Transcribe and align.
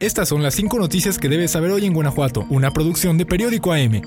Estas 0.00 0.28
son 0.28 0.44
las 0.44 0.54
5 0.54 0.78
noticias 0.78 1.18
que 1.18 1.28
debes 1.28 1.50
saber 1.50 1.72
hoy 1.72 1.84
en 1.84 1.92
Guanajuato, 1.92 2.46
una 2.50 2.70
producción 2.70 3.18
de 3.18 3.26
Periódico 3.26 3.72
AM. 3.72 4.02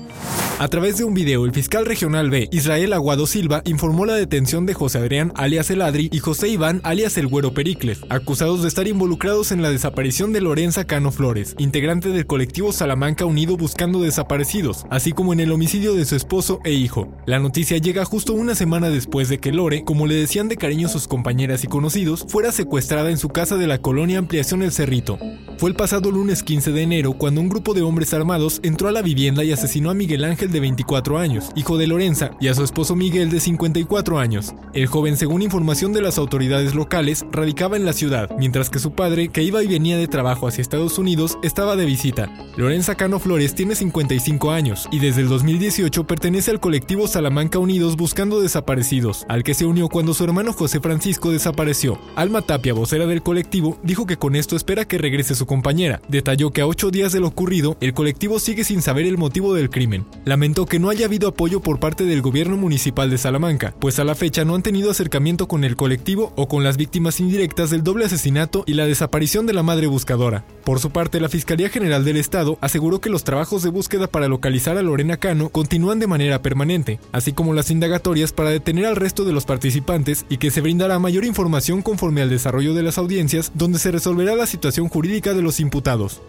A 0.58 0.68
través 0.68 0.96
de 0.96 1.04
un 1.04 1.12
video, 1.12 1.44
el 1.44 1.52
fiscal 1.52 1.84
regional 1.84 2.30
B, 2.30 2.48
Israel 2.50 2.94
Aguado 2.94 3.26
Silva, 3.26 3.60
informó 3.66 4.06
la 4.06 4.14
detención 4.14 4.64
de 4.64 4.72
José 4.72 4.96
Adrián 4.96 5.34
alias 5.34 5.70
El 5.70 5.82
Adri 5.82 6.08
y 6.10 6.18
José 6.18 6.48
Iván 6.48 6.80
alias 6.82 7.18
El 7.18 7.26
Güero 7.26 7.52
Pericles, 7.52 8.00
acusados 8.08 8.62
de 8.62 8.68
estar 8.68 8.88
involucrados 8.88 9.52
en 9.52 9.60
la 9.60 9.68
desaparición 9.68 10.32
de 10.32 10.40
Lorenza 10.40 10.86
Cano 10.86 11.12
Flores, 11.12 11.54
integrante 11.58 12.08
del 12.08 12.26
colectivo 12.26 12.72
Salamanca 12.72 13.26
Unido 13.26 13.58
Buscando 13.58 14.00
Desaparecidos, 14.00 14.86
así 14.88 15.12
como 15.12 15.34
en 15.34 15.40
el 15.40 15.52
homicidio 15.52 15.92
de 15.92 16.06
su 16.06 16.16
esposo 16.16 16.60
e 16.64 16.72
hijo. 16.72 17.14
La 17.26 17.38
noticia 17.38 17.76
llega 17.76 18.06
justo 18.06 18.32
una 18.32 18.54
semana 18.54 18.88
después 18.88 19.28
de 19.28 19.36
que 19.36 19.52
Lore, 19.52 19.84
como 19.84 20.06
le 20.06 20.14
decían 20.14 20.48
de 20.48 20.56
cariño 20.56 20.88
sus 20.88 21.06
compañeras 21.06 21.64
y 21.64 21.66
conocidos, 21.66 22.24
fuera 22.28 22.50
secuestrada 22.50 23.10
en 23.10 23.18
su 23.18 23.28
casa 23.28 23.58
de 23.58 23.66
la 23.66 23.82
colonia 23.82 24.16
Ampliación 24.16 24.62
El 24.62 24.72
Cerrito. 24.72 25.18
Fue 25.58 25.68
el 25.68 25.76
pasado 25.82 26.12
lunes 26.12 26.44
15 26.44 26.70
de 26.70 26.82
enero 26.82 27.12
cuando 27.14 27.40
un 27.40 27.48
grupo 27.48 27.74
de 27.74 27.82
hombres 27.82 28.14
armados 28.14 28.60
entró 28.62 28.86
a 28.86 28.92
la 28.92 29.02
vivienda 29.02 29.42
y 29.42 29.50
asesinó 29.50 29.90
a 29.90 29.94
Miguel 29.94 30.22
Ángel 30.22 30.52
de 30.52 30.60
24 30.60 31.18
años, 31.18 31.50
hijo 31.56 31.76
de 31.76 31.88
Lorenza, 31.88 32.30
y 32.38 32.46
a 32.46 32.54
su 32.54 32.62
esposo 32.62 32.94
Miguel 32.94 33.30
de 33.30 33.40
54 33.40 34.20
años. 34.20 34.54
El 34.74 34.86
joven, 34.86 35.16
según 35.16 35.42
información 35.42 35.92
de 35.92 36.00
las 36.00 36.18
autoridades 36.18 36.76
locales, 36.76 37.26
radicaba 37.32 37.76
en 37.76 37.84
la 37.84 37.94
ciudad, 37.94 38.30
mientras 38.38 38.70
que 38.70 38.78
su 38.78 38.92
padre, 38.92 39.30
que 39.30 39.42
iba 39.42 39.60
y 39.64 39.66
venía 39.66 39.96
de 39.96 40.06
trabajo 40.06 40.46
hacia 40.46 40.62
Estados 40.62 40.98
Unidos, 40.98 41.36
estaba 41.42 41.74
de 41.74 41.84
visita. 41.84 42.30
Lorenza 42.56 42.94
Cano 42.94 43.18
Flores 43.18 43.56
tiene 43.56 43.74
55 43.74 44.52
años 44.52 44.88
y 44.92 45.00
desde 45.00 45.22
el 45.22 45.28
2018 45.28 46.06
pertenece 46.06 46.52
al 46.52 46.60
colectivo 46.60 47.08
Salamanca 47.08 47.58
Unidos 47.58 47.96
Buscando 47.96 48.40
Desaparecidos, 48.40 49.26
al 49.28 49.42
que 49.42 49.54
se 49.54 49.66
unió 49.66 49.88
cuando 49.88 50.14
su 50.14 50.22
hermano 50.22 50.52
José 50.52 50.78
Francisco 50.78 51.32
desapareció. 51.32 51.98
Alma 52.14 52.40
Tapia, 52.42 52.72
vocera 52.72 53.06
del 53.06 53.24
colectivo, 53.24 53.78
dijo 53.82 54.06
que 54.06 54.16
con 54.16 54.36
esto 54.36 54.54
espera 54.54 54.84
que 54.84 54.98
regrese 54.98 55.34
su 55.34 55.44
compañera. 55.72 56.02
Detalló 56.08 56.50
que 56.50 56.60
a 56.60 56.66
ocho 56.66 56.90
días 56.90 57.12
de 57.12 57.20
lo 57.20 57.28
ocurrido, 57.28 57.78
el 57.80 57.94
colectivo 57.94 58.38
sigue 58.38 58.62
sin 58.62 58.82
saber 58.82 59.06
el 59.06 59.16
motivo 59.16 59.54
del 59.54 59.70
crimen. 59.70 60.04
Lamentó 60.26 60.66
que 60.66 60.78
no 60.78 60.90
haya 60.90 61.06
habido 61.06 61.28
apoyo 61.28 61.60
por 61.60 61.80
parte 61.80 62.04
del 62.04 62.20
gobierno 62.20 62.58
municipal 62.58 63.08
de 63.08 63.16
Salamanca, 63.16 63.74
pues 63.80 63.98
a 63.98 64.04
la 64.04 64.14
fecha 64.14 64.44
no 64.44 64.54
han 64.54 64.62
tenido 64.62 64.90
acercamiento 64.90 65.48
con 65.48 65.64
el 65.64 65.76
colectivo 65.76 66.34
o 66.36 66.46
con 66.46 66.62
las 66.62 66.76
víctimas 66.76 67.20
indirectas 67.20 67.70
del 67.70 67.82
doble 67.82 68.04
asesinato 68.04 68.64
y 68.66 68.74
la 68.74 68.84
desaparición 68.84 69.46
de 69.46 69.54
la 69.54 69.62
madre 69.62 69.86
buscadora. 69.86 70.44
Por 70.62 70.78
su 70.78 70.90
parte, 70.90 71.20
la 71.20 71.30
Fiscalía 71.30 71.70
General 71.70 72.04
del 72.04 72.18
Estado 72.18 72.58
aseguró 72.60 73.00
que 73.00 73.10
los 73.10 73.24
trabajos 73.24 73.62
de 73.62 73.70
búsqueda 73.70 74.08
para 74.08 74.28
localizar 74.28 74.76
a 74.76 74.82
Lorena 74.82 75.16
Cano 75.16 75.48
continúan 75.48 76.00
de 76.00 76.06
manera 76.06 76.42
permanente, 76.42 77.00
así 77.12 77.32
como 77.32 77.54
las 77.54 77.70
indagatorias 77.70 78.32
para 78.32 78.50
detener 78.50 78.84
al 78.84 78.96
resto 78.96 79.24
de 79.24 79.32
los 79.32 79.46
participantes 79.46 80.26
y 80.28 80.36
que 80.36 80.50
se 80.50 80.60
brindará 80.60 80.98
mayor 80.98 81.24
información 81.24 81.80
conforme 81.80 82.20
al 82.20 82.28
desarrollo 82.28 82.74
de 82.74 82.82
las 82.82 82.98
audiencias 82.98 83.52
donde 83.54 83.78
se 83.78 83.90
resolverá 83.90 84.36
la 84.36 84.46
situación 84.46 84.88
jurídica 84.88 85.32
de 85.32 85.42
los 85.42 85.61
imputados. 85.62 86.20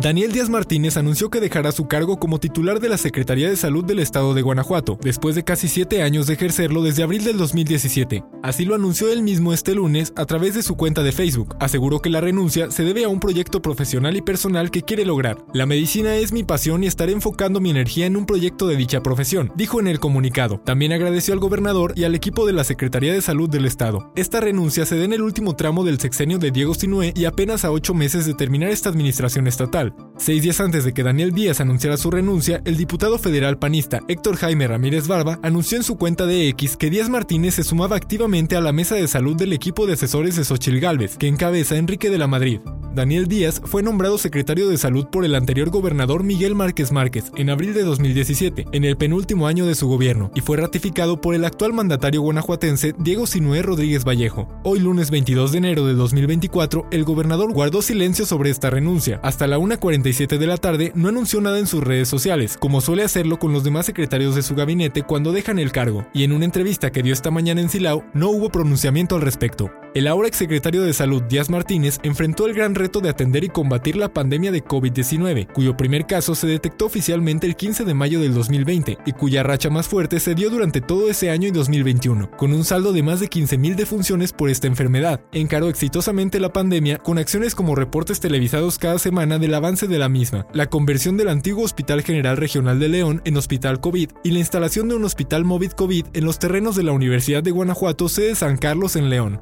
Daniel 0.00 0.30
Díaz 0.30 0.48
Martínez 0.48 0.96
anunció 0.96 1.28
que 1.28 1.40
dejará 1.40 1.72
su 1.72 1.88
cargo 1.88 2.20
como 2.20 2.38
titular 2.38 2.78
de 2.78 2.88
la 2.88 2.98
Secretaría 2.98 3.48
de 3.48 3.56
Salud 3.56 3.84
del 3.84 3.98
Estado 3.98 4.32
de 4.32 4.42
Guanajuato, 4.42 4.96
después 5.02 5.34
de 5.34 5.42
casi 5.42 5.66
siete 5.66 6.02
años 6.02 6.28
de 6.28 6.34
ejercerlo 6.34 6.84
desde 6.84 7.02
abril 7.02 7.24
del 7.24 7.36
2017. 7.36 8.22
Así 8.44 8.64
lo 8.64 8.76
anunció 8.76 9.10
él 9.10 9.22
mismo 9.22 9.52
este 9.52 9.74
lunes 9.74 10.12
a 10.14 10.24
través 10.24 10.54
de 10.54 10.62
su 10.62 10.76
cuenta 10.76 11.02
de 11.02 11.10
Facebook. 11.10 11.56
Aseguró 11.58 11.98
que 11.98 12.10
la 12.10 12.20
renuncia 12.20 12.70
se 12.70 12.84
debe 12.84 13.02
a 13.02 13.08
un 13.08 13.18
proyecto 13.18 13.60
profesional 13.60 14.16
y 14.16 14.22
personal 14.22 14.70
que 14.70 14.82
quiere 14.82 15.04
lograr. 15.04 15.44
La 15.52 15.66
medicina 15.66 16.14
es 16.14 16.30
mi 16.30 16.44
pasión 16.44 16.84
y 16.84 16.86
estaré 16.86 17.10
enfocando 17.10 17.58
mi 17.58 17.70
energía 17.70 18.06
en 18.06 18.16
un 18.16 18.24
proyecto 18.24 18.68
de 18.68 18.76
dicha 18.76 19.02
profesión, 19.02 19.50
dijo 19.56 19.80
en 19.80 19.88
el 19.88 19.98
comunicado. 19.98 20.60
También 20.64 20.92
agradeció 20.92 21.34
al 21.34 21.40
gobernador 21.40 21.94
y 21.96 22.04
al 22.04 22.14
equipo 22.14 22.46
de 22.46 22.52
la 22.52 22.62
Secretaría 22.62 23.12
de 23.12 23.20
Salud 23.20 23.50
del 23.50 23.64
Estado. 23.64 24.12
Esta 24.14 24.38
renuncia 24.38 24.86
se 24.86 24.96
da 24.96 25.04
en 25.04 25.12
el 25.12 25.22
último 25.22 25.56
tramo 25.56 25.82
del 25.82 25.98
sexenio 25.98 26.38
de 26.38 26.52
Diego 26.52 26.74
Sinué 26.74 27.12
y 27.16 27.24
apenas 27.24 27.64
a 27.64 27.72
ocho 27.72 27.94
meses 27.94 28.26
de 28.26 28.34
terminar 28.34 28.70
esta 28.70 28.90
administración 28.90 29.48
estatal. 29.48 29.87
Seis 30.16 30.42
días 30.42 30.60
antes 30.60 30.84
de 30.84 30.92
que 30.92 31.02
Daniel 31.02 31.32
Díaz 31.32 31.60
anunciara 31.60 31.96
su 31.96 32.10
renuncia, 32.10 32.60
el 32.64 32.76
diputado 32.76 33.18
federal 33.18 33.58
panista 33.58 34.00
Héctor 34.08 34.36
Jaime 34.36 34.66
Ramírez 34.66 35.06
Barba 35.06 35.38
anunció 35.42 35.78
en 35.78 35.84
su 35.84 35.96
cuenta 35.96 36.26
de 36.26 36.48
X 36.48 36.76
que 36.76 36.90
Díaz 36.90 37.08
Martínez 37.08 37.54
se 37.54 37.64
sumaba 37.64 37.96
activamente 37.96 38.56
a 38.56 38.60
la 38.60 38.72
mesa 38.72 38.96
de 38.96 39.06
salud 39.06 39.36
del 39.36 39.52
equipo 39.52 39.86
de 39.86 39.92
asesores 39.92 40.36
de 40.36 40.44
Xochil 40.44 40.80
Gálvez, 40.80 41.16
que 41.16 41.28
encabeza 41.28 41.76
Enrique 41.76 42.10
de 42.10 42.18
la 42.18 42.26
Madrid. 42.26 42.60
Daniel 42.94 43.28
Díaz 43.28 43.60
fue 43.64 43.82
nombrado 43.82 44.18
secretario 44.18 44.68
de 44.68 44.76
salud 44.76 45.06
por 45.06 45.24
el 45.24 45.36
anterior 45.36 45.70
gobernador 45.70 46.24
Miguel 46.24 46.56
Márquez 46.56 46.90
Márquez 46.90 47.30
en 47.36 47.48
abril 47.48 47.72
de 47.72 47.84
2017, 47.84 48.66
en 48.72 48.84
el 48.84 48.96
penúltimo 48.96 49.46
año 49.46 49.66
de 49.66 49.76
su 49.76 49.86
gobierno, 49.86 50.32
y 50.34 50.40
fue 50.40 50.56
ratificado 50.56 51.20
por 51.20 51.36
el 51.36 51.44
actual 51.44 51.72
mandatario 51.72 52.22
guanajuatense 52.22 52.94
Diego 52.98 53.26
Sinué 53.26 53.62
Rodríguez 53.62 54.04
Vallejo. 54.04 54.48
Hoy 54.64 54.80
lunes 54.80 55.12
22 55.12 55.52
de 55.52 55.58
enero 55.58 55.86
de 55.86 55.94
2024, 55.94 56.88
el 56.90 57.04
gobernador 57.04 57.52
guardó 57.52 57.82
silencio 57.82 58.26
sobre 58.26 58.50
esta 58.50 58.70
renuncia. 58.70 59.20
Hasta 59.22 59.46
la 59.46 59.58
1.47 59.78 60.38
de 60.38 60.46
la 60.46 60.56
tarde 60.56 60.92
no 60.94 61.08
anunció 61.08 61.40
nada 61.40 61.58
en 61.58 61.66
sus 61.66 61.82
redes 61.82 62.08
sociales, 62.08 62.56
como 62.58 62.80
suele 62.80 63.04
hacerlo 63.04 63.38
con 63.38 63.52
los 63.52 63.64
demás 63.64 63.86
secretarios 63.86 64.34
de 64.34 64.42
su 64.42 64.54
gabinete 64.54 65.02
cuando 65.02 65.32
dejan 65.32 65.58
el 65.58 65.72
cargo, 65.72 66.06
y 66.12 66.24
en 66.24 66.32
una 66.32 66.44
entrevista 66.44 66.90
que 66.90 67.02
dio 67.02 67.12
esta 67.12 67.30
mañana 67.30 67.60
en 67.60 67.68
Silao 67.68 68.04
no 68.12 68.30
hubo 68.30 68.50
pronunciamiento 68.50 69.14
al 69.14 69.22
respecto. 69.22 69.70
El 69.94 70.06
ahora 70.06 70.28
exsecretario 70.28 70.82
de 70.82 70.92
Salud 70.92 71.22
Díaz 71.22 71.48
Martínez 71.48 71.98
enfrentó 72.02 72.46
el 72.46 72.52
gran 72.52 72.74
reto 72.74 73.00
de 73.00 73.08
atender 73.08 73.42
y 73.42 73.48
combatir 73.48 73.96
la 73.96 74.12
pandemia 74.12 74.52
de 74.52 74.62
COVID-19, 74.62 75.50
cuyo 75.50 75.78
primer 75.78 76.06
caso 76.06 76.34
se 76.34 76.46
detectó 76.46 76.86
oficialmente 76.86 77.46
el 77.46 77.56
15 77.56 77.86
de 77.86 77.94
mayo 77.94 78.20
del 78.20 78.34
2020 78.34 78.98
y 79.06 79.12
cuya 79.12 79.42
racha 79.42 79.70
más 79.70 79.88
fuerte 79.88 80.20
se 80.20 80.34
dio 80.34 80.50
durante 80.50 80.82
todo 80.82 81.08
ese 81.08 81.30
año 81.30 81.48
y 81.48 81.52
2021, 81.52 82.30
con 82.36 82.52
un 82.52 82.64
saldo 82.64 82.92
de 82.92 83.02
más 83.02 83.20
de 83.20 83.30
15.000 83.30 83.76
defunciones 83.76 84.32
por 84.34 84.50
esta 84.50 84.66
enfermedad. 84.66 85.22
Encaró 85.32 85.70
exitosamente 85.70 86.38
la 86.38 86.52
pandemia 86.52 86.98
con 86.98 87.16
acciones 87.16 87.54
como 87.54 87.74
reportes 87.74 88.20
televisados 88.20 88.78
cada 88.78 88.98
semana 88.98 89.38
del 89.38 89.54
avance 89.54 89.88
de 89.88 89.98
la 89.98 90.10
misma, 90.10 90.46
la 90.52 90.66
conversión 90.68 91.16
del 91.16 91.28
antiguo 91.28 91.64
Hospital 91.64 92.02
General 92.02 92.36
Regional 92.36 92.78
de 92.78 92.88
León 92.88 93.22
en 93.24 93.38
Hospital 93.38 93.80
COVID 93.80 94.10
y 94.22 94.32
la 94.32 94.40
instalación 94.40 94.90
de 94.90 94.96
un 94.96 95.04
hospital 95.04 95.46
móvil 95.46 95.74
COVID 95.74 96.08
en 96.12 96.24
los 96.24 96.38
terrenos 96.38 96.76
de 96.76 96.82
la 96.82 96.92
Universidad 96.92 97.42
de 97.42 97.52
Guanajuato, 97.52 98.10
sede 98.10 98.34
San 98.34 98.58
Carlos 98.58 98.94
en 98.94 99.08
León. 99.08 99.40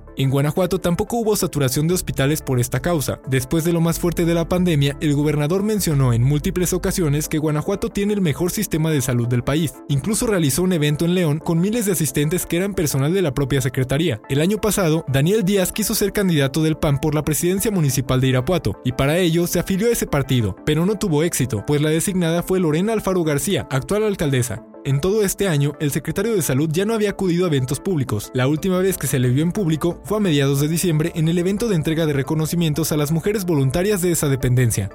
Tampoco 0.80 1.16
hubo 1.16 1.36
saturación 1.36 1.88
de 1.88 1.94
hospitales 1.94 2.42
por 2.42 2.60
esta 2.60 2.80
causa. 2.80 3.20
Después 3.28 3.64
de 3.64 3.72
lo 3.72 3.80
más 3.80 3.98
fuerte 3.98 4.24
de 4.24 4.34
la 4.34 4.48
pandemia, 4.48 4.96
el 5.00 5.14
gobernador 5.14 5.62
mencionó 5.62 6.12
en 6.12 6.22
múltiples 6.22 6.72
ocasiones 6.72 7.28
que 7.28 7.38
Guanajuato 7.38 7.90
tiene 7.90 8.12
el 8.12 8.20
mejor 8.20 8.50
sistema 8.50 8.90
de 8.90 9.00
salud 9.00 9.28
del 9.28 9.44
país. 9.44 9.74
Incluso 9.88 10.26
realizó 10.26 10.62
un 10.62 10.72
evento 10.72 11.04
en 11.04 11.14
León 11.14 11.38
con 11.38 11.60
miles 11.60 11.86
de 11.86 11.92
asistentes 11.92 12.46
que 12.46 12.56
eran 12.56 12.74
personal 12.74 13.12
de 13.12 13.22
la 13.22 13.34
propia 13.34 13.60
secretaría. 13.60 14.20
El 14.28 14.40
año 14.40 14.58
pasado, 14.58 15.04
Daniel 15.08 15.44
Díaz 15.44 15.72
quiso 15.72 15.94
ser 15.94 16.12
candidato 16.12 16.62
del 16.62 16.76
PAN 16.76 16.98
por 16.98 17.14
la 17.14 17.24
presidencia 17.24 17.70
municipal 17.70 18.20
de 18.20 18.28
Irapuato, 18.28 18.80
y 18.84 18.92
para 18.92 19.18
ello 19.18 19.46
se 19.46 19.58
afilió 19.58 19.88
a 19.88 19.92
ese 19.92 20.06
partido, 20.06 20.56
pero 20.64 20.86
no 20.86 20.98
tuvo 20.98 21.22
éxito, 21.22 21.64
pues 21.66 21.80
la 21.80 21.90
designada 21.90 22.42
fue 22.42 22.60
Lorena 22.60 22.92
Alfaro 22.92 23.24
García, 23.24 23.66
actual 23.70 24.04
alcaldesa. 24.04 24.62
En 24.86 25.00
todo 25.00 25.24
este 25.24 25.48
año, 25.48 25.72
el 25.80 25.90
secretario 25.90 26.36
de 26.36 26.42
Salud 26.42 26.70
ya 26.72 26.84
no 26.84 26.94
había 26.94 27.10
acudido 27.10 27.44
a 27.44 27.48
eventos 27.48 27.80
públicos. 27.80 28.30
La 28.34 28.46
última 28.46 28.78
vez 28.78 28.96
que 28.96 29.08
se 29.08 29.18
le 29.18 29.30
vio 29.30 29.42
en 29.42 29.50
público 29.50 30.00
fue 30.04 30.18
a 30.18 30.20
mediados 30.20 30.60
de 30.60 30.68
diciembre 30.68 31.10
en 31.16 31.26
el 31.26 31.38
evento 31.38 31.66
de 31.66 31.74
entrega 31.74 32.06
de 32.06 32.12
reconocimientos 32.12 32.92
a 32.92 32.96
las 32.96 33.10
mujeres 33.10 33.46
voluntarias 33.46 34.00
de 34.00 34.12
esa 34.12 34.28
dependencia. 34.28 34.90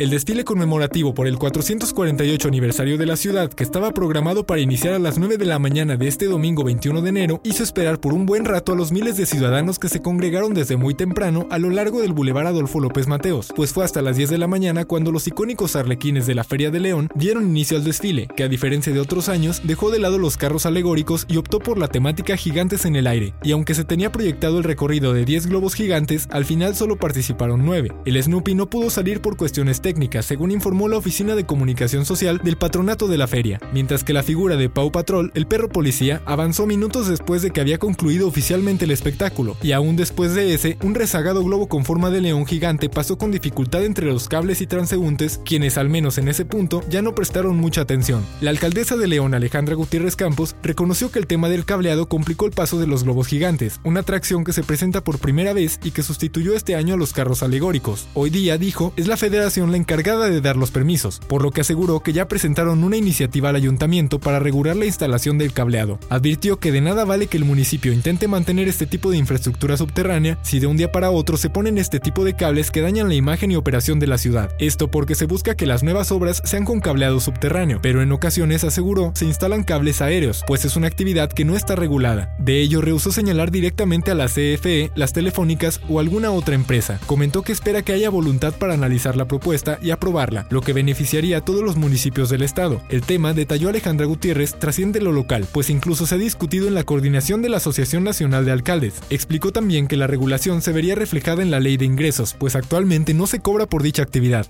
El 0.00 0.10
desfile 0.10 0.44
conmemorativo 0.44 1.12
por 1.12 1.26
el 1.26 1.38
448 1.38 2.46
aniversario 2.46 2.98
de 2.98 3.06
la 3.06 3.16
ciudad, 3.16 3.52
que 3.52 3.64
estaba 3.64 3.90
programado 3.90 4.46
para 4.46 4.60
iniciar 4.60 4.94
a 4.94 5.00
las 5.00 5.18
9 5.18 5.38
de 5.38 5.44
la 5.44 5.58
mañana 5.58 5.96
de 5.96 6.06
este 6.06 6.26
domingo 6.26 6.62
21 6.62 7.02
de 7.02 7.08
enero, 7.08 7.40
hizo 7.42 7.64
esperar 7.64 7.98
por 7.98 8.12
un 8.12 8.24
buen 8.24 8.44
rato 8.44 8.70
a 8.70 8.76
los 8.76 8.92
miles 8.92 9.16
de 9.16 9.26
ciudadanos 9.26 9.80
que 9.80 9.88
se 9.88 10.00
congregaron 10.00 10.54
desde 10.54 10.76
muy 10.76 10.94
temprano 10.94 11.48
a 11.50 11.58
lo 11.58 11.70
largo 11.70 12.00
del 12.00 12.12
Boulevard 12.12 12.46
Adolfo 12.46 12.78
López 12.78 13.08
Mateos, 13.08 13.52
pues 13.56 13.72
fue 13.72 13.84
hasta 13.84 14.00
las 14.00 14.16
10 14.16 14.30
de 14.30 14.38
la 14.38 14.46
mañana 14.46 14.84
cuando 14.84 15.10
los 15.10 15.26
icónicos 15.26 15.74
arlequines 15.74 16.28
de 16.28 16.36
la 16.36 16.44
Feria 16.44 16.70
de 16.70 16.78
León 16.78 17.08
dieron 17.16 17.48
inicio 17.48 17.76
al 17.76 17.82
desfile, 17.82 18.28
que 18.36 18.44
a 18.44 18.48
diferencia 18.48 18.92
de 18.92 19.00
otros 19.00 19.28
años, 19.28 19.62
dejó 19.64 19.90
de 19.90 19.98
lado 19.98 20.16
los 20.18 20.36
carros 20.36 20.64
alegóricos 20.64 21.26
y 21.28 21.38
optó 21.38 21.58
por 21.58 21.76
la 21.76 21.88
temática 21.88 22.36
Gigantes 22.36 22.84
en 22.84 22.94
el 22.94 23.08
aire, 23.08 23.34
y 23.42 23.50
aunque 23.50 23.74
se 23.74 23.82
tenía 23.82 24.12
proyectado 24.12 24.58
el 24.58 24.64
recorrido 24.64 25.12
de 25.12 25.24
10 25.24 25.48
globos 25.48 25.74
gigantes, 25.74 26.28
al 26.30 26.44
final 26.44 26.76
solo 26.76 26.94
participaron 26.94 27.64
9. 27.64 27.90
El 28.04 28.22
Snoopy 28.22 28.54
no 28.54 28.70
pudo 28.70 28.90
salir 28.90 29.20
por 29.20 29.36
cuestiones 29.36 29.80
según 30.22 30.50
informó 30.50 30.86
la 30.86 30.98
Oficina 30.98 31.34
de 31.34 31.46
Comunicación 31.46 32.04
Social 32.04 32.40
del 32.44 32.56
patronato 32.56 33.08
de 33.08 33.16
la 33.16 33.26
feria, 33.26 33.58
mientras 33.72 34.04
que 34.04 34.12
la 34.12 34.22
figura 34.22 34.56
de 34.56 34.68
Pau 34.68 34.92
Patrol, 34.92 35.32
el 35.34 35.46
perro 35.46 35.68
policía, 35.68 36.20
avanzó 36.26 36.66
minutos 36.66 37.08
después 37.08 37.40
de 37.40 37.50
que 37.50 37.60
había 37.60 37.78
concluido 37.78 38.28
oficialmente 38.28 38.84
el 38.84 38.90
espectáculo, 38.90 39.56
y 39.62 39.72
aún 39.72 39.96
después 39.96 40.34
de 40.34 40.52
ese, 40.52 40.76
un 40.82 40.94
rezagado 40.94 41.42
globo 41.42 41.68
con 41.68 41.86
forma 41.86 42.10
de 42.10 42.20
león 42.20 42.44
gigante 42.44 42.90
pasó 42.90 43.16
con 43.16 43.30
dificultad 43.30 43.84
entre 43.84 44.06
los 44.06 44.28
cables 44.28 44.60
y 44.60 44.66
transeúntes, 44.66 45.40
quienes 45.44 45.78
al 45.78 45.88
menos 45.88 46.18
en 46.18 46.28
ese 46.28 46.44
punto 46.44 46.82
ya 46.90 47.00
no 47.00 47.14
prestaron 47.14 47.56
mucha 47.56 47.80
atención. 47.80 48.24
La 48.40 48.50
alcaldesa 48.50 48.96
de 48.96 49.06
León, 49.06 49.32
Alejandra 49.32 49.74
Gutiérrez 49.74 50.16
Campos, 50.16 50.54
reconoció 50.62 51.10
que 51.10 51.18
el 51.18 51.26
tema 51.26 51.48
del 51.48 51.64
cableado 51.64 52.08
complicó 52.08 52.44
el 52.46 52.52
paso 52.52 52.78
de 52.78 52.86
los 52.86 53.04
globos 53.04 53.26
gigantes, 53.26 53.80
una 53.84 54.00
atracción 54.00 54.44
que 54.44 54.52
se 54.52 54.62
presenta 54.62 55.02
por 55.02 55.18
primera 55.18 55.54
vez 55.54 55.80
y 55.82 55.92
que 55.92 56.02
sustituyó 56.02 56.54
este 56.54 56.76
año 56.76 56.94
a 56.94 56.98
los 56.98 57.12
carros 57.12 57.42
alegóricos. 57.42 58.06
Hoy 58.14 58.30
día, 58.30 58.58
dijo, 58.58 58.92
es 58.96 59.06
la 59.06 59.16
federación 59.16 59.70
la 59.70 59.77
encargada 59.78 60.28
de 60.28 60.42
dar 60.42 60.56
los 60.56 60.70
permisos, 60.70 61.20
por 61.26 61.42
lo 61.42 61.50
que 61.50 61.62
aseguró 61.62 62.00
que 62.00 62.12
ya 62.12 62.28
presentaron 62.28 62.84
una 62.84 62.96
iniciativa 62.96 63.48
al 63.48 63.56
ayuntamiento 63.56 64.18
para 64.18 64.38
regular 64.38 64.76
la 64.76 64.84
instalación 64.84 65.38
del 65.38 65.52
cableado. 65.52 65.98
Advirtió 66.10 66.58
que 66.58 66.72
de 66.72 66.82
nada 66.82 67.04
vale 67.04 67.26
que 67.26 67.38
el 67.38 67.44
municipio 67.44 67.92
intente 67.92 68.28
mantener 68.28 68.68
este 68.68 68.86
tipo 68.86 69.10
de 69.10 69.16
infraestructura 69.16 69.76
subterránea 69.76 70.38
si 70.42 70.60
de 70.60 70.66
un 70.66 70.76
día 70.76 70.92
para 70.92 71.10
otro 71.10 71.36
se 71.36 71.50
ponen 71.50 71.78
este 71.78 72.00
tipo 72.00 72.24
de 72.24 72.34
cables 72.34 72.70
que 72.70 72.82
dañan 72.82 73.08
la 73.08 73.14
imagen 73.14 73.50
y 73.50 73.56
operación 73.56 73.98
de 73.98 74.06
la 74.06 74.18
ciudad. 74.18 74.50
Esto 74.58 74.90
porque 74.90 75.14
se 75.14 75.26
busca 75.26 75.54
que 75.54 75.66
las 75.66 75.82
nuevas 75.82 76.12
obras 76.12 76.42
sean 76.44 76.64
con 76.64 76.80
cableado 76.80 77.20
subterráneo, 77.20 77.80
pero 77.82 78.02
en 78.02 78.12
ocasiones 78.12 78.64
aseguró 78.64 79.12
se 79.14 79.24
instalan 79.24 79.64
cables 79.64 80.02
aéreos, 80.02 80.44
pues 80.46 80.64
es 80.64 80.76
una 80.76 80.86
actividad 80.86 81.30
que 81.30 81.44
no 81.44 81.56
está 81.56 81.76
regulada. 81.76 82.34
De 82.38 82.60
ello 82.60 82.80
rehusó 82.80 83.12
señalar 83.12 83.50
directamente 83.50 84.10
a 84.10 84.14
la 84.14 84.26
CFE, 84.26 84.90
las 84.94 85.12
telefónicas 85.12 85.80
o 85.88 86.00
alguna 86.00 86.30
otra 86.30 86.54
empresa. 86.54 86.98
Comentó 87.06 87.42
que 87.42 87.52
espera 87.52 87.82
que 87.82 87.92
haya 87.92 88.10
voluntad 88.10 88.54
para 88.54 88.74
analizar 88.74 89.16
la 89.16 89.26
propuesta 89.26 89.67
y 89.82 89.90
aprobarla, 89.90 90.46
lo 90.50 90.62
que 90.62 90.72
beneficiaría 90.72 91.38
a 91.38 91.44
todos 91.44 91.62
los 91.62 91.76
municipios 91.76 92.30
del 92.30 92.42
estado. 92.42 92.80
El 92.88 93.02
tema, 93.02 93.34
detalló 93.34 93.68
Alejandra 93.68 94.06
Gutiérrez, 94.06 94.54
trasciende 94.54 95.02
lo 95.02 95.12
local, 95.12 95.46
pues 95.52 95.68
incluso 95.68 96.06
se 96.06 96.14
ha 96.14 96.18
discutido 96.18 96.68
en 96.68 96.74
la 96.74 96.84
coordinación 96.84 97.42
de 97.42 97.50
la 97.50 97.58
Asociación 97.58 98.04
Nacional 98.04 98.46
de 98.46 98.52
Alcaldes. 98.52 98.94
Explicó 99.10 99.52
también 99.52 99.88
que 99.88 99.96
la 99.96 100.06
regulación 100.06 100.62
se 100.62 100.72
vería 100.72 100.94
reflejada 100.94 101.42
en 101.42 101.50
la 101.50 101.60
ley 101.60 101.76
de 101.76 101.84
ingresos, 101.84 102.34
pues 102.38 102.56
actualmente 102.56 103.12
no 103.12 103.26
se 103.26 103.40
cobra 103.40 103.66
por 103.66 103.82
dicha 103.82 104.02
actividad. 104.02 104.46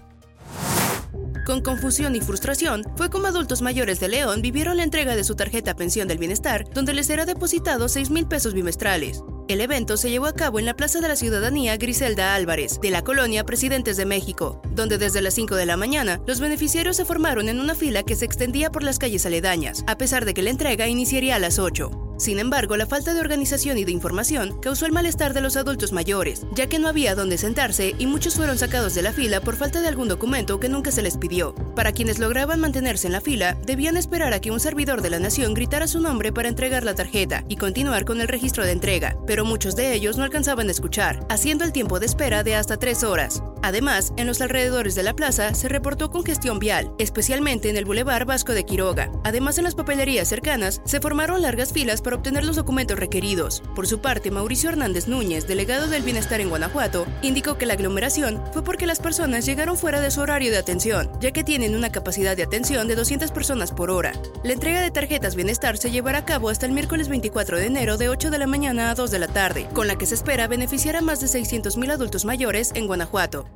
Con 1.48 1.62
confusión 1.62 2.14
y 2.14 2.20
frustración, 2.20 2.84
fue 2.96 3.08
como 3.08 3.26
adultos 3.26 3.62
mayores 3.62 4.00
de 4.00 4.08
León 4.08 4.42
vivieron 4.42 4.76
la 4.76 4.82
entrega 4.82 5.16
de 5.16 5.24
su 5.24 5.34
tarjeta 5.34 5.74
Pensión 5.74 6.06
del 6.06 6.18
Bienestar, 6.18 6.66
donde 6.74 6.92
les 6.92 7.06
será 7.06 7.24
depositado 7.24 7.88
6 7.88 8.10
mil 8.10 8.26
pesos 8.26 8.52
bimestrales. 8.52 9.22
El 9.48 9.62
evento 9.62 9.96
se 9.96 10.10
llevó 10.10 10.26
a 10.26 10.34
cabo 10.34 10.58
en 10.58 10.66
la 10.66 10.76
Plaza 10.76 11.00
de 11.00 11.08
la 11.08 11.16
Ciudadanía 11.16 11.78
Griselda 11.78 12.34
Álvarez, 12.34 12.78
de 12.82 12.90
la 12.90 13.02
colonia 13.02 13.44
Presidentes 13.44 13.96
de 13.96 14.04
México, 14.04 14.60
donde 14.72 14.98
desde 14.98 15.22
las 15.22 15.32
5 15.32 15.56
de 15.56 15.64
la 15.64 15.78
mañana 15.78 16.20
los 16.26 16.38
beneficiarios 16.38 16.98
se 16.98 17.06
formaron 17.06 17.48
en 17.48 17.58
una 17.58 17.74
fila 17.74 18.02
que 18.02 18.14
se 18.14 18.26
extendía 18.26 18.70
por 18.70 18.82
las 18.82 18.98
calles 18.98 19.24
aledañas, 19.24 19.84
a 19.86 19.96
pesar 19.96 20.26
de 20.26 20.34
que 20.34 20.42
la 20.42 20.50
entrega 20.50 20.86
iniciaría 20.86 21.36
a 21.36 21.38
las 21.38 21.58
8. 21.58 22.07
Sin 22.18 22.40
embargo, 22.40 22.76
la 22.76 22.86
falta 22.86 23.14
de 23.14 23.20
organización 23.20 23.78
y 23.78 23.84
de 23.84 23.92
información 23.92 24.58
causó 24.60 24.86
el 24.86 24.92
malestar 24.92 25.34
de 25.34 25.40
los 25.40 25.56
adultos 25.56 25.92
mayores, 25.92 26.44
ya 26.52 26.66
que 26.66 26.80
no 26.80 26.88
había 26.88 27.14
dónde 27.14 27.38
sentarse 27.38 27.94
y 27.96 28.06
muchos 28.06 28.34
fueron 28.34 28.58
sacados 28.58 28.94
de 28.94 29.02
la 29.02 29.12
fila 29.12 29.40
por 29.40 29.56
falta 29.56 29.80
de 29.80 29.88
algún 29.88 30.08
documento 30.08 30.58
que 30.58 30.68
nunca 30.68 30.90
se 30.90 31.02
les 31.02 31.16
pidió. 31.16 31.54
Para 31.76 31.92
quienes 31.92 32.18
lograban 32.18 32.58
mantenerse 32.58 33.06
en 33.06 33.12
la 33.12 33.20
fila, 33.20 33.56
debían 33.64 33.96
esperar 33.96 34.32
a 34.34 34.40
que 34.40 34.50
un 34.50 34.58
servidor 34.58 35.00
de 35.00 35.10
la 35.10 35.20
nación 35.20 35.54
gritara 35.54 35.86
su 35.86 36.00
nombre 36.00 36.32
para 36.32 36.48
entregar 36.48 36.82
la 36.82 36.94
tarjeta 36.94 37.44
y 37.48 37.56
continuar 37.56 38.04
con 38.04 38.20
el 38.20 38.26
registro 38.28 38.64
de 38.64 38.72
entrega, 38.72 39.16
pero 39.26 39.44
muchos 39.44 39.76
de 39.76 39.94
ellos 39.94 40.16
no 40.16 40.24
alcanzaban 40.24 40.68
a 40.68 40.72
escuchar, 40.72 41.24
haciendo 41.28 41.64
el 41.64 41.72
tiempo 41.72 42.00
de 42.00 42.06
espera 42.06 42.42
de 42.42 42.56
hasta 42.56 42.78
tres 42.78 43.04
horas. 43.04 43.42
Además, 43.62 44.12
en 44.16 44.26
los 44.26 44.40
alrededores 44.40 44.94
de 44.94 45.02
la 45.02 45.14
plaza 45.14 45.54
se 45.54 45.68
reportó 45.68 46.10
congestión 46.10 46.58
vial, 46.58 46.92
especialmente 46.98 47.68
en 47.68 47.76
el 47.76 47.84
Boulevard 47.84 48.26
Vasco 48.26 48.52
de 48.52 48.64
Quiroga. 48.64 49.10
Además, 49.24 49.58
en 49.58 49.64
las 49.64 49.74
papelerías 49.74 50.28
cercanas 50.28 50.80
se 50.84 51.00
formaron 51.00 51.42
largas 51.42 51.72
filas 51.72 52.00
para 52.00 52.16
obtener 52.16 52.44
los 52.44 52.56
documentos 52.56 52.98
requeridos. 52.98 53.62
Por 53.74 53.86
su 53.86 54.00
parte, 54.00 54.30
Mauricio 54.30 54.70
Hernández 54.70 55.08
Núñez, 55.08 55.46
delegado 55.46 55.88
del 55.88 56.02
Bienestar 56.02 56.40
en 56.40 56.48
Guanajuato, 56.48 57.06
indicó 57.22 57.58
que 57.58 57.66
la 57.66 57.74
aglomeración 57.74 58.42
fue 58.52 58.62
porque 58.62 58.86
las 58.86 59.00
personas 59.00 59.46
llegaron 59.46 59.76
fuera 59.76 60.00
de 60.00 60.10
su 60.10 60.20
horario 60.20 60.50
de 60.50 60.58
atención, 60.58 61.10
ya 61.20 61.32
que 61.32 61.44
tienen 61.44 61.74
una 61.74 61.90
capacidad 61.90 62.36
de 62.36 62.42
atención 62.42 62.88
de 62.88 62.94
200 62.94 63.30
personas 63.32 63.72
por 63.72 63.90
hora. 63.90 64.12
La 64.44 64.52
entrega 64.52 64.80
de 64.80 64.90
tarjetas 64.90 65.34
Bienestar 65.34 65.76
se 65.76 65.90
llevará 65.90 66.18
a 66.18 66.24
cabo 66.24 66.48
hasta 66.48 66.66
el 66.66 66.72
miércoles 66.72 67.08
24 67.08 67.58
de 67.58 67.66
enero 67.66 67.96
de 67.96 68.08
8 68.08 68.30
de 68.30 68.38
la 68.38 68.46
mañana 68.46 68.90
a 68.90 68.94
2 68.94 69.10
de 69.10 69.18
la 69.18 69.28
tarde, 69.28 69.68
con 69.74 69.86
la 69.86 69.96
que 69.96 70.06
se 70.06 70.14
espera 70.14 70.46
beneficiar 70.46 70.96
a 70.96 71.02
más 71.02 71.20
de 71.20 71.26
600.000 71.26 71.90
adultos 71.90 72.24
mayores 72.24 72.72
en 72.74 72.86
Guanajuato. 72.86 73.46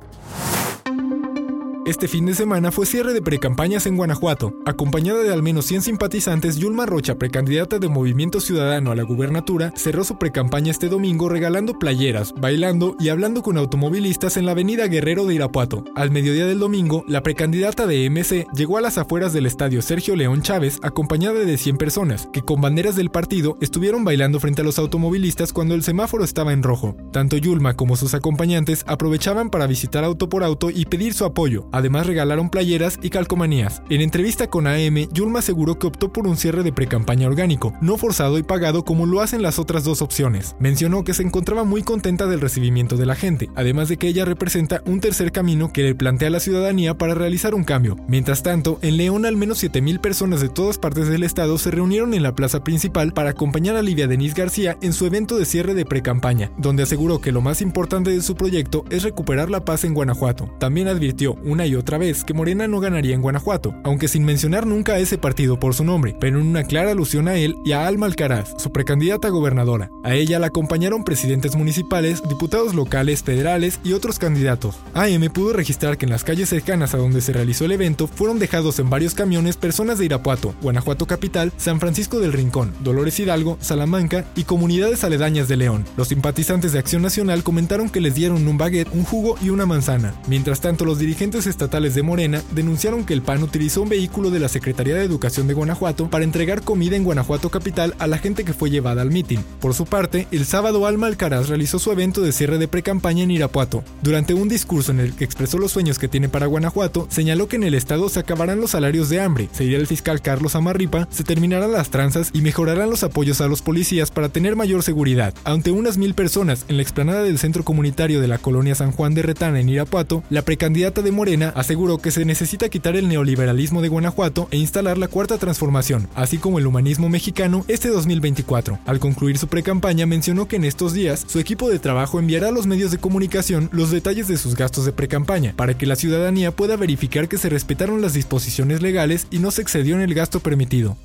Este 1.85 2.07
fin 2.07 2.25
de 2.25 2.33
semana 2.33 2.71
fue 2.71 2.85
cierre 2.85 3.11
de 3.11 3.21
precampañas 3.21 3.85
en 3.87 3.97
Guanajuato. 3.97 4.53
Acompañada 4.65 5.21
de 5.21 5.33
al 5.33 5.43
menos 5.43 5.65
100 5.65 5.81
simpatizantes, 5.81 6.55
Yulma 6.55 6.85
Rocha, 6.85 7.15
precandidata 7.15 7.77
de 7.77 7.89
Movimiento 7.89 8.39
Ciudadano 8.39 8.91
a 8.91 8.95
la 8.95 9.03
gubernatura, 9.03 9.73
cerró 9.75 10.05
su 10.05 10.17
precampaña 10.17 10.71
este 10.71 10.87
domingo 10.87 11.27
regalando 11.27 11.77
playeras, 11.77 12.33
bailando 12.39 12.95
y 13.01 13.09
hablando 13.09 13.41
con 13.41 13.57
automovilistas 13.57 14.37
en 14.37 14.45
la 14.45 14.53
avenida 14.53 14.87
Guerrero 14.87 15.25
de 15.25 15.35
Irapuato. 15.35 15.83
Al 15.93 16.09
mediodía 16.09 16.45
del 16.45 16.59
domingo, 16.59 17.03
la 17.05 17.21
precandidata 17.21 17.85
de 17.85 18.09
MC 18.09 18.47
llegó 18.55 18.77
a 18.77 18.81
las 18.81 18.97
afueras 18.97 19.33
del 19.33 19.45
estadio 19.45 19.81
Sergio 19.81 20.15
León 20.15 20.41
Chávez 20.41 20.79
acompañada 20.83 21.41
de 21.41 21.57
100 21.57 21.75
personas, 21.75 22.29
que 22.31 22.43
con 22.43 22.61
banderas 22.61 22.95
del 22.95 23.09
partido 23.09 23.57
estuvieron 23.59 24.05
bailando 24.05 24.39
frente 24.39 24.61
a 24.61 24.65
los 24.65 24.79
automovilistas 24.79 25.51
cuando 25.51 25.75
el 25.75 25.83
semáforo 25.83 26.23
estaba 26.23 26.53
en 26.53 26.63
rojo. 26.63 26.95
Tanto 27.11 27.35
Yulma 27.35 27.75
como 27.75 27.97
sus 27.97 28.13
acompañantes 28.13 28.85
aprovechaban 28.87 29.49
para 29.49 29.67
visitar 29.67 30.05
auto 30.05 30.29
por 30.29 30.45
auto 30.45 30.69
y 30.69 30.85
pedir 30.85 31.13
su 31.13 31.25
apoyo, 31.25 31.67
Además 31.73 32.07
regalaron 32.07 32.49
playeras 32.49 32.99
y 33.01 33.09
calcomanías. 33.09 33.81
En 33.89 33.99
entrevista 33.99 34.47
con 34.47 34.67
AM, 34.67 35.09
Yulma 35.11 35.39
aseguró 35.39 35.79
que 35.79 35.87
optó 35.87 36.13
por 36.13 36.27
un 36.27 36.37
cierre 36.37 36.63
de 36.63 36.71
precampaña 36.71 37.27
orgánico, 37.27 37.73
no 37.81 37.97
forzado 37.97 38.37
y 38.37 38.43
pagado 38.43 38.85
como 38.85 39.07
lo 39.07 39.21
hacen 39.21 39.41
las 39.41 39.59
otras 39.59 39.83
dos 39.83 40.03
opciones. 40.03 40.55
Mencionó 40.59 41.03
que 41.03 41.15
se 41.15 41.23
encontraba 41.23 41.63
muy 41.63 41.81
contenta 41.81 42.27
del 42.27 42.41
recibimiento 42.41 42.95
de 42.95 43.07
la 43.07 43.15
gente, 43.15 43.49
además 43.55 43.89
de 43.89 43.97
que 43.97 44.07
ella 44.07 44.23
representa 44.23 44.83
un 44.85 44.99
tercer 44.99 45.31
camino 45.31 45.73
que 45.73 45.81
le 45.81 45.95
plantea 45.95 46.27
a 46.27 46.31
la 46.31 46.39
ciudadanía 46.39 46.97
para 46.97 47.15
realizar 47.15 47.55
un 47.55 47.63
cambio. 47.63 47.97
Mientras 48.07 48.43
tanto, 48.43 48.77
en 48.83 48.97
León 48.97 49.25
al 49.25 49.35
menos 49.35 49.63
7.000 49.63 49.99
personas 49.99 50.41
de 50.41 50.49
todas 50.49 50.77
partes 50.77 51.07
del 51.07 51.23
estado 51.23 51.57
se 51.57 51.71
reunieron 51.71 52.13
en 52.13 52.21
la 52.21 52.35
plaza 52.35 52.63
principal 52.63 53.13
para 53.13 53.31
acompañar 53.31 53.75
a 53.75 53.81
Livia 53.81 54.07
Denise 54.07 54.35
García 54.39 54.77
en 54.83 54.93
su 54.93 55.07
evento 55.07 55.37
de 55.37 55.45
cierre 55.45 55.73
de 55.73 55.85
precampaña, 55.85 56.51
donde 56.59 56.83
aseguró 56.83 57.19
que 57.19 57.31
lo 57.31 57.41
más 57.41 57.61
importante 57.61 58.11
de 58.11 58.21
su 58.21 58.35
proyecto 58.35 58.85
es 58.91 59.01
recuperar 59.01 59.49
la 59.49 59.65
paz 59.65 59.85
en 59.85 59.95
Guanajuato. 59.95 60.53
También 60.59 60.87
advirtió 60.87 61.33
una 61.43 61.62
y 61.65 61.75
otra 61.75 61.97
vez 61.97 62.23
que 62.23 62.33
Morena 62.33 62.67
no 62.67 62.79
ganaría 62.79 63.15
en 63.15 63.21
Guanajuato, 63.21 63.73
aunque 63.83 64.07
sin 64.07 64.25
mencionar 64.25 64.67
nunca 64.67 64.93
a 64.93 64.99
ese 64.99 65.17
partido 65.17 65.59
por 65.59 65.73
su 65.73 65.83
nombre, 65.83 66.15
pero 66.19 66.39
en 66.39 66.47
una 66.47 66.63
clara 66.63 66.91
alusión 66.91 67.27
a 67.27 67.35
él 67.35 67.55
y 67.65 67.71
a 67.71 67.87
Alma 67.87 68.05
Alcaraz, 68.05 68.53
su 68.57 68.71
precandidata 68.71 69.27
a 69.27 69.31
gobernadora. 69.31 69.89
A 70.03 70.15
ella 70.15 70.39
la 70.39 70.47
acompañaron 70.47 71.03
presidentes 71.03 71.55
municipales, 71.55 72.21
diputados 72.27 72.73
locales, 72.73 73.23
federales 73.23 73.79
y 73.83 73.93
otros 73.93 74.19
candidatos. 74.19 74.75
AM 74.93 75.31
pudo 75.31 75.53
registrar 75.53 75.97
que 75.97 76.05
en 76.05 76.11
las 76.11 76.23
calles 76.23 76.49
cercanas 76.49 76.93
a 76.93 76.97
donde 76.97 77.21
se 77.21 77.33
realizó 77.33 77.65
el 77.65 77.71
evento 77.71 78.07
fueron 78.07 78.39
dejados 78.39 78.79
en 78.79 78.89
varios 78.89 79.13
camiones 79.13 79.57
personas 79.57 79.99
de 79.99 80.05
Irapuato, 80.05 80.53
Guanajuato 80.61 81.05
Capital, 81.05 81.51
San 81.57 81.79
Francisco 81.79 82.19
del 82.19 82.33
Rincón, 82.33 82.73
Dolores 82.81 83.19
Hidalgo, 83.19 83.57
Salamanca 83.61 84.25
y 84.35 84.43
comunidades 84.43 85.03
aledañas 85.03 85.47
de 85.47 85.57
León. 85.57 85.85
Los 85.97 86.09
simpatizantes 86.09 86.73
de 86.73 86.79
Acción 86.79 87.01
Nacional 87.01 87.43
comentaron 87.43 87.89
que 87.89 88.01
les 88.01 88.15
dieron 88.15 88.47
un 88.47 88.57
baguette, 88.57 88.93
un 88.93 89.03
jugo 89.03 89.35
y 89.41 89.49
una 89.49 89.65
manzana. 89.65 90.13
Mientras 90.27 90.61
tanto, 90.61 90.85
los 90.85 90.99
dirigentes 90.99 91.47
estatales 91.53 91.95
de 91.95 92.03
Morena 92.03 92.41
denunciaron 92.51 93.05
que 93.05 93.13
el 93.13 93.21
PAN 93.21 93.43
utilizó 93.43 93.81
un 93.81 93.89
vehículo 93.89 94.29
de 94.29 94.39
la 94.39 94.49
Secretaría 94.49 94.95
de 94.95 95.03
Educación 95.03 95.47
de 95.47 95.53
Guanajuato 95.53 96.09
para 96.09 96.25
entregar 96.25 96.61
comida 96.61 96.95
en 96.95 97.03
Guanajuato 97.03 97.49
capital 97.49 97.95
a 97.99 98.07
la 98.07 98.17
gente 98.17 98.43
que 98.43 98.53
fue 98.53 98.69
llevada 98.69 99.01
al 99.01 99.11
mitin. 99.11 99.43
Por 99.61 99.73
su 99.73 99.85
parte, 99.85 100.27
el 100.31 100.45
sábado 100.45 100.85
Alma 100.85 101.07
Alcaraz 101.07 101.47
realizó 101.47 101.79
su 101.79 101.91
evento 101.91 102.21
de 102.21 102.31
cierre 102.31 102.57
de 102.57 102.67
precampaña 102.67 103.23
en 103.23 103.31
Irapuato. 103.31 103.83
Durante 104.01 104.33
un 104.33 104.49
discurso 104.49 104.91
en 104.91 104.99
el 104.99 105.13
que 105.13 105.23
expresó 105.23 105.57
los 105.57 105.71
sueños 105.71 105.99
que 105.99 106.07
tiene 106.07 106.29
para 106.29 106.47
Guanajuato, 106.47 107.07
señaló 107.09 107.47
que 107.47 107.55
en 107.55 107.63
el 107.63 107.75
estado 107.75 108.09
se 108.09 108.19
acabarán 108.19 108.59
los 108.59 108.71
salarios 108.71 109.09
de 109.09 109.21
hambre, 109.21 109.49
se 109.53 109.63
irá 109.63 109.77
el 109.77 109.87
fiscal 109.87 110.21
Carlos 110.21 110.55
Amarripa, 110.55 111.07
se 111.11 111.23
terminarán 111.23 111.71
las 111.71 111.89
tranzas 111.89 112.29
y 112.33 112.41
mejorarán 112.41 112.89
los 112.89 113.03
apoyos 113.03 113.41
a 113.41 113.47
los 113.47 113.61
policías 113.61 114.11
para 114.11 114.29
tener 114.29 114.55
mayor 114.55 114.83
seguridad. 114.83 115.33
Ante 115.43 115.71
unas 115.71 115.97
mil 115.97 116.13
personas 116.13 116.65
en 116.67 116.77
la 116.77 116.83
explanada 116.83 117.23
del 117.23 117.39
centro 117.39 117.63
comunitario 117.63 118.21
de 118.21 118.27
la 118.27 118.37
colonia 118.37 118.75
San 118.75 118.91
Juan 118.91 119.13
de 119.13 119.21
Retana 119.21 119.59
en 119.59 119.69
Irapuato, 119.69 120.23
la 120.29 120.41
precandidata 120.41 121.01
de 121.01 121.11
Morena 121.11 121.42
aseguró 121.49 121.97
que 121.97 122.11
se 122.11 122.25
necesita 122.25 122.69
quitar 122.69 122.95
el 122.95 123.07
neoliberalismo 123.07 123.81
de 123.81 123.89
Guanajuato 123.89 124.47
e 124.51 124.57
instalar 124.57 124.97
la 124.97 125.07
cuarta 125.07 125.37
transformación, 125.37 126.07
así 126.15 126.37
como 126.37 126.59
el 126.59 126.67
humanismo 126.67 127.09
mexicano 127.09 127.65
este 127.67 127.89
2024. 127.89 128.79
Al 128.85 128.99
concluir 128.99 129.37
su 129.37 129.47
precampaña 129.47 130.05
mencionó 130.05 130.47
que 130.47 130.55
en 130.55 130.65
estos 130.65 130.93
días 130.93 131.25
su 131.27 131.39
equipo 131.39 131.69
de 131.69 131.79
trabajo 131.79 132.19
enviará 132.19 132.49
a 132.49 132.51
los 132.51 132.67
medios 132.67 132.91
de 132.91 132.97
comunicación 132.97 133.69
los 133.71 133.91
detalles 133.91 134.27
de 134.27 134.37
sus 134.37 134.55
gastos 134.55 134.85
de 134.85 134.93
precampaña, 134.93 135.53
para 135.55 135.77
que 135.77 135.85
la 135.85 135.95
ciudadanía 135.95 136.51
pueda 136.51 136.77
verificar 136.77 137.27
que 137.27 137.37
se 137.37 137.49
respetaron 137.49 138.01
las 138.01 138.13
disposiciones 138.13 138.81
legales 138.81 139.27
y 139.31 139.39
no 139.39 139.51
se 139.51 139.61
excedió 139.61 139.95
en 139.95 140.01
el 140.01 140.13
gasto 140.13 140.39
permitido. 140.39 140.97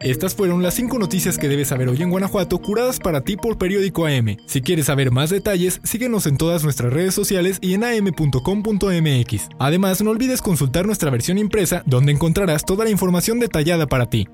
Estas 0.00 0.34
fueron 0.34 0.62
las 0.62 0.72
5 0.74 0.98
noticias 0.98 1.36
que 1.36 1.46
debes 1.46 1.68
saber 1.68 1.90
hoy 1.90 2.00
en 2.00 2.08
Guanajuato, 2.08 2.56
curadas 2.58 2.98
para 2.98 3.20
ti 3.20 3.36
por 3.36 3.58
Periódico 3.58 4.06
AM. 4.06 4.38
Si 4.46 4.62
quieres 4.62 4.86
saber 4.86 5.10
más 5.10 5.28
detalles, 5.28 5.78
síguenos 5.84 6.26
en 6.26 6.38
todas 6.38 6.64
nuestras 6.64 6.90
redes 6.90 7.14
sociales 7.14 7.58
y 7.60 7.74
en 7.74 7.84
am.com.mx. 7.84 9.48
Además, 9.58 10.00
no 10.00 10.10
olvides 10.10 10.40
consultar 10.40 10.86
nuestra 10.86 11.10
versión 11.10 11.36
impresa, 11.36 11.82
donde 11.84 12.12
encontrarás 12.12 12.64
toda 12.64 12.84
la 12.84 12.90
información 12.90 13.40
detallada 13.40 13.86
para 13.86 14.08
ti. 14.08 14.26